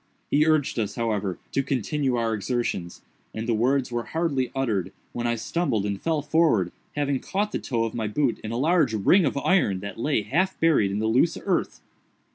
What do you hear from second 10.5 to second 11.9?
buried in the loose earth.